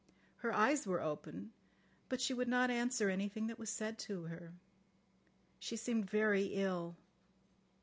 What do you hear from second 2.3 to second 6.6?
would not answer anything that was said to her. She seemed very